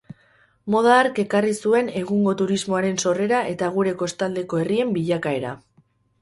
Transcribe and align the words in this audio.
Moda 0.75 0.93
hark 1.01 1.19
ekarri 1.23 1.51
zuen 1.67 1.91
egungo 1.99 2.33
turismoaren 2.39 2.97
sorrera 3.05 3.43
eta 3.53 3.69
gure 3.77 3.95
kostaldeko 4.01 4.63
herrien 4.63 4.97
bilakaera. 4.99 5.55